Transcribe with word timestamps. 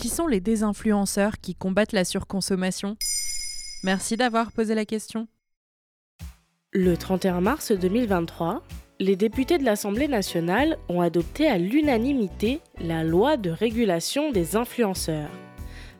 Qui 0.00 0.08
sont 0.08 0.26
les 0.26 0.40
désinfluenceurs 0.40 1.40
qui 1.42 1.54
combattent 1.54 1.92
la 1.92 2.06
surconsommation? 2.06 2.96
Merci 3.84 4.16
d'avoir 4.16 4.50
posé 4.50 4.74
la 4.74 4.86
question. 4.86 5.28
Le 6.72 6.96
31 6.96 7.42
mars 7.42 7.70
2023, 7.70 8.62
les 8.98 9.14
députés 9.14 9.58
de 9.58 9.64
l'Assemblée 9.64 10.08
nationale 10.08 10.78
ont 10.88 11.02
adopté 11.02 11.48
à 11.48 11.58
l'unanimité 11.58 12.60
la 12.80 13.04
loi 13.04 13.36
de 13.36 13.50
régulation 13.50 14.32
des 14.32 14.56
influenceurs. 14.56 15.28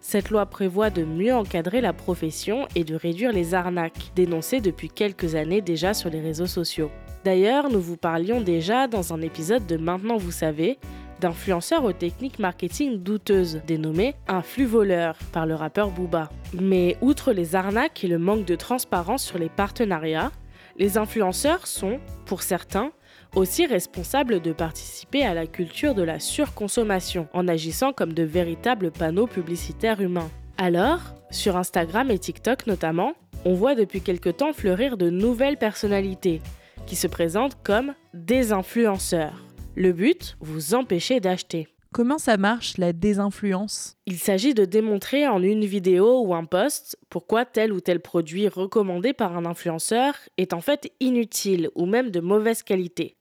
Cette 0.00 0.30
loi 0.30 0.46
prévoit 0.46 0.88
de 0.88 1.04
mieux 1.04 1.34
encadrer 1.34 1.82
la 1.82 1.92
profession 1.92 2.66
et 2.74 2.84
de 2.84 2.94
réduire 2.94 3.32
les 3.32 3.52
arnaques 3.52 4.12
dénoncées 4.16 4.62
depuis 4.62 4.88
quelques 4.88 5.34
années 5.34 5.60
déjà 5.60 5.92
sur 5.92 6.08
les 6.08 6.22
réseaux 6.22 6.46
sociaux. 6.46 6.90
D'ailleurs, 7.22 7.68
nous 7.68 7.82
vous 7.82 7.98
parlions 7.98 8.40
déjà 8.40 8.86
dans 8.86 9.12
un 9.12 9.20
épisode 9.20 9.66
de 9.66 9.76
Maintenant 9.76 10.16
vous 10.16 10.30
savez 10.30 10.78
d'influenceurs 11.20 11.84
aux 11.84 11.92
techniques 11.92 12.38
marketing 12.38 13.02
douteuses, 13.02 13.60
dénommés 13.66 14.16
un 14.26 14.42
flux 14.42 14.64
voleur 14.64 15.16
par 15.32 15.46
le 15.46 15.54
rappeur 15.54 15.90
Booba. 15.90 16.30
Mais 16.58 16.96
outre 17.00 17.32
les 17.32 17.54
arnaques 17.54 18.02
et 18.02 18.08
le 18.08 18.18
manque 18.18 18.44
de 18.44 18.56
transparence 18.56 19.22
sur 19.22 19.38
les 19.38 19.48
partenariats, 19.48 20.32
les 20.76 20.98
influenceurs 20.98 21.66
sont, 21.66 22.00
pour 22.24 22.42
certains, 22.42 22.90
aussi 23.36 23.66
responsables 23.66 24.40
de 24.40 24.52
participer 24.52 25.24
à 25.24 25.34
la 25.34 25.46
culture 25.46 25.94
de 25.94 26.02
la 26.02 26.18
surconsommation 26.18 27.28
en 27.32 27.46
agissant 27.46 27.92
comme 27.92 28.12
de 28.12 28.22
véritables 28.22 28.90
panneaux 28.90 29.26
publicitaires 29.26 30.00
humains. 30.00 30.30
Alors, 30.58 31.00
sur 31.30 31.56
Instagram 31.56 32.10
et 32.10 32.18
TikTok 32.18 32.66
notamment, 32.66 33.12
on 33.44 33.54
voit 33.54 33.74
depuis 33.74 34.00
quelque 34.00 34.30
temps 34.30 34.52
fleurir 34.52 34.96
de 34.96 35.10
nouvelles 35.10 35.56
personnalités 35.56 36.40
qui 36.86 36.96
se 36.96 37.06
présentent 37.06 37.56
comme 37.62 37.94
des 38.14 38.52
influenceurs. 38.52 39.44
Le 39.76 39.92
but, 39.92 40.36
vous 40.40 40.74
empêcher 40.74 41.20
d'acheter. 41.20 41.68
Comment 41.92 42.18
ça 42.18 42.36
marche 42.36 42.76
la 42.76 42.92
désinfluence? 42.92 43.96
Il 44.06 44.18
s'agit 44.18 44.52
de 44.52 44.64
démontrer 44.64 45.28
en 45.28 45.40
une 45.42 45.64
vidéo 45.64 46.22
ou 46.22 46.34
un 46.34 46.44
post 46.44 46.98
pourquoi 47.08 47.44
tel 47.44 47.72
ou 47.72 47.80
tel 47.80 48.00
produit 48.00 48.48
recommandé 48.48 49.12
par 49.12 49.36
un 49.36 49.46
influenceur 49.46 50.14
est 50.36 50.54
en 50.54 50.60
fait 50.60 50.92
inutile 50.98 51.70
ou 51.76 51.86
même 51.86 52.10
de 52.10 52.18
mauvaise 52.18 52.64
qualité. 52.64 53.16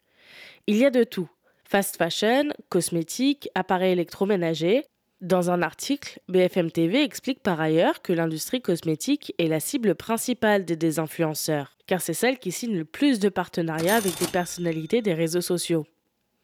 Il 0.66 0.78
y 0.78 0.86
a 0.86 0.89
de 0.89 1.03
tout. 1.03 1.30
Fast 1.66 1.97
fashion, 1.97 2.50
cosmétiques, 2.69 3.50
appareils 3.53 3.91
électroménagers. 3.91 4.86
Dans 5.22 5.52
un 5.52 5.61
article, 5.61 6.19
BFM 6.30 6.72
TV 6.72 7.03
explique 7.03 7.44
par 7.44 7.61
ailleurs 7.61 8.02
que 8.02 8.13
l'industrie 8.13 8.61
cosmétique 8.61 9.36
est 9.38 9.47
la 9.47 9.59
cible 9.59 9.94
principale 9.94 10.66
des 10.66 10.75
désinfluenceurs, 10.75 11.78
car 11.86 12.02
c'est 12.02 12.13
celle 12.13 12.39
qui 12.39 12.52
signe 12.52 12.75
le 12.75 12.86
plus 12.86 13.19
de 13.19 13.30
partenariats 13.30 13.97
avec 13.97 14.17
des 14.17 14.28
personnalités 14.28 15.03
des 15.03 15.13
réseaux 15.13 15.41
sociaux. 15.41 15.86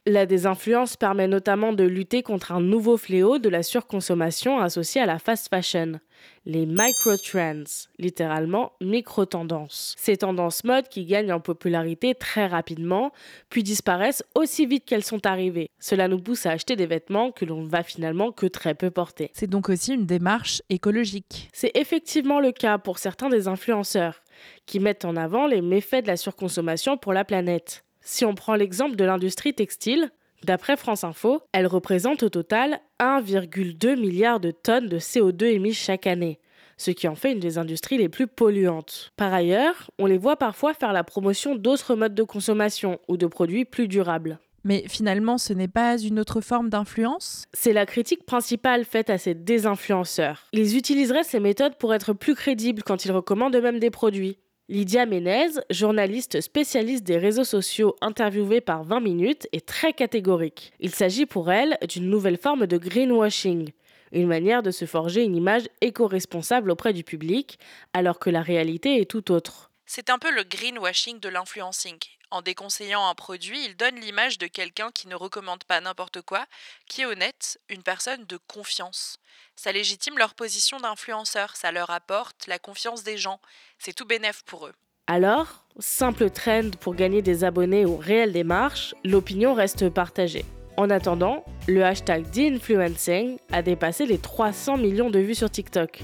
La 0.07 0.27
désinfluence 0.27 0.97
permet 0.97 1.27
notamment 1.27 1.73
de 1.73 1.83
lutter 1.83 2.21
contre 2.21 2.51
un 2.51 2.61
nouveau 2.61 2.95
fléau 2.95 3.39
de 3.39 3.49
la 3.49 3.63
surconsommation 3.63 4.59
associé 4.59 5.01
à 5.01 5.07
la 5.07 5.17
fast 5.17 5.49
fashion, 5.49 5.99
les 6.45 6.67
microtrends, 6.67 7.87
littéralement 7.97 8.73
micro-tendances. 8.81 9.95
Ces 9.97 10.17
tendances 10.17 10.63
mode 10.63 10.89
qui 10.89 11.05
gagnent 11.05 11.33
en 11.33 11.39
popularité 11.39 12.13
très 12.13 12.45
rapidement, 12.45 13.13
puis 13.49 13.63
disparaissent 13.63 14.23
aussi 14.35 14.67
vite 14.67 14.85
qu'elles 14.85 15.03
sont 15.03 15.25
arrivées. 15.25 15.71
Cela 15.79 16.07
nous 16.07 16.21
pousse 16.21 16.45
à 16.45 16.51
acheter 16.51 16.75
des 16.75 16.85
vêtements 16.85 17.31
que 17.31 17.45
l'on 17.45 17.63
ne 17.63 17.67
va 17.67 17.81
finalement 17.81 18.31
que 18.31 18.45
très 18.45 18.75
peu 18.75 18.91
porter. 18.91 19.31
C'est 19.33 19.49
donc 19.49 19.69
aussi 19.69 19.95
une 19.95 20.05
démarche 20.05 20.61
écologique. 20.69 21.49
C'est 21.51 21.71
effectivement 21.73 22.39
le 22.39 22.51
cas 22.51 22.77
pour 22.77 22.99
certains 22.99 23.29
des 23.29 23.47
influenceurs, 23.47 24.21
qui 24.67 24.79
mettent 24.79 25.05
en 25.05 25.15
avant 25.15 25.47
les 25.47 25.61
méfaits 25.61 26.03
de 26.03 26.07
la 26.07 26.17
surconsommation 26.17 26.95
pour 26.95 27.11
la 27.11 27.25
planète. 27.25 27.84
Si 28.07 28.23
on 28.23 28.35
prend 28.35 28.53
l'exemple 28.53 28.95
de 28.95 29.03
l'industrie 29.03 29.55
textile, 29.55 30.11
d'après 30.43 30.77
France 30.77 31.03
Info, 31.03 31.41
elle 31.53 31.65
représente 31.65 32.21
au 32.21 32.29
total 32.29 32.79
1,2 32.99 33.99
milliard 33.99 34.39
de 34.39 34.51
tonnes 34.51 34.87
de 34.87 34.99
CO2 34.99 35.45
émises 35.45 35.75
chaque 35.75 36.05
année, 36.05 36.39
ce 36.77 36.91
qui 36.91 37.07
en 37.07 37.15
fait 37.15 37.31
une 37.31 37.39
des 37.39 37.57
industries 37.57 37.97
les 37.97 38.07
plus 38.07 38.27
polluantes. 38.27 39.11
Par 39.17 39.33
ailleurs, 39.33 39.89
on 39.97 40.05
les 40.05 40.19
voit 40.19 40.37
parfois 40.37 40.75
faire 40.75 40.93
la 40.93 41.03
promotion 41.03 41.55
d'autres 41.55 41.95
modes 41.95 42.13
de 42.13 42.21
consommation 42.21 42.99
ou 43.07 43.17
de 43.17 43.25
produits 43.25 43.65
plus 43.65 43.87
durables. 43.87 44.37
Mais 44.63 44.85
finalement, 44.87 45.39
ce 45.39 45.53
n'est 45.53 45.67
pas 45.67 45.97
une 45.97 46.19
autre 46.19 46.41
forme 46.41 46.69
d'influence? 46.69 47.45
C'est 47.53 47.73
la 47.73 47.87
critique 47.87 48.25
principale 48.27 48.85
faite 48.85 49.09
à 49.09 49.17
ces 49.17 49.33
désinfluenceurs. 49.33 50.47
Ils 50.53 50.77
utiliseraient 50.77 51.23
ces 51.23 51.39
méthodes 51.39 51.77
pour 51.77 51.93
être 51.93 52.13
plus 52.13 52.35
crédibles 52.35 52.83
quand 52.83 53.03
ils 53.05 53.11
recommandent 53.11 53.55
eux-mêmes 53.55 53.79
des 53.79 53.91
produits. 53.91 54.37
Lydia 54.67 55.05
Ménez, 55.05 55.59
journaliste 55.69 56.41
spécialiste 56.41 57.03
des 57.03 57.19
réseaux 57.19 57.43
sociaux 57.43 57.95
interviewée 58.01 58.61
par 58.61 58.83
20 58.83 58.99
minutes, 58.99 59.47
est 59.51 59.63
très 59.63 59.93
catégorique. 59.93 60.73
Il 60.79 60.89
s'agit 60.89 61.27
pour 61.27 61.51
elle 61.51 61.77
d'une 61.87 62.09
nouvelle 62.09 62.39
forme 62.39 62.65
de 62.65 62.79
greenwashing, 62.79 63.69
une 64.11 64.25
manière 64.25 64.63
de 64.63 64.71
se 64.71 64.85
forger 64.85 65.23
une 65.23 65.35
image 65.35 65.69
éco-responsable 65.81 66.71
auprès 66.71 66.93
du 66.93 67.03
public, 67.03 67.59
alors 67.93 68.17
que 68.17 68.31
la 68.31 68.41
réalité 68.41 68.99
est 68.99 69.09
tout 69.09 69.31
autre. 69.31 69.69
C'est 69.85 70.09
un 70.09 70.17
peu 70.17 70.31
le 70.31 70.43
greenwashing 70.43 71.19
de 71.19 71.29
l'influencing. 71.29 71.99
En 72.35 72.41
déconseillant 72.41 73.07
un 73.07 73.15
produit, 73.15 73.63
il 73.63 73.77
donne 73.77 73.95
l'image 73.95 74.37
de 74.37 74.47
quelqu'un 74.47 74.91
qui 74.91 75.07
ne 75.07 75.15
recommande 75.15 75.63
pas 75.63 75.79
n'importe 75.79 76.21
quoi, 76.21 76.45
qui 76.85 76.99
est 76.99 77.05
honnête, 77.05 77.61
une 77.69 77.81
personne 77.81 78.25
de 78.25 78.35
confiance. 78.35 79.19
Ça 79.55 79.71
légitime 79.71 80.17
leur 80.17 80.33
position 80.33 80.77
d'influenceur, 80.77 81.55
ça 81.55 81.71
leur 81.71 81.91
apporte 81.91 82.47
la 82.47 82.59
confiance 82.59 83.03
des 83.03 83.17
gens. 83.17 83.39
C'est 83.79 83.93
tout 83.93 84.03
bénéf 84.03 84.43
pour 84.43 84.67
eux. 84.67 84.73
Alors, 85.07 85.63
simple 85.79 86.29
trend 86.29 86.71
pour 86.81 86.95
gagner 86.95 87.21
des 87.21 87.45
abonnés 87.45 87.85
aux 87.85 87.95
réelles 87.95 88.33
démarches, 88.33 88.93
l'opinion 89.05 89.53
reste 89.53 89.89
partagée. 89.89 90.43
En 90.75 90.89
attendant, 90.89 91.45
le 91.69 91.85
hashtag 91.85 92.29
d'influencing 92.31 93.37
a 93.53 93.61
dépassé 93.61 94.05
les 94.05 94.17
300 94.17 94.75
millions 94.75 95.09
de 95.09 95.19
vues 95.19 95.35
sur 95.35 95.49
TikTok. 95.49 96.01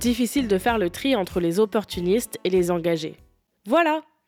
Difficile 0.00 0.48
de 0.48 0.58
faire 0.58 0.78
le 0.78 0.90
tri 0.90 1.14
entre 1.14 1.38
les 1.38 1.60
opportunistes 1.60 2.40
et 2.42 2.50
les 2.50 2.72
engagés. 2.72 3.16
Voilà 3.64 4.02